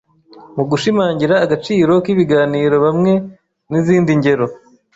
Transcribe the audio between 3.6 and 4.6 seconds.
nizindi ngero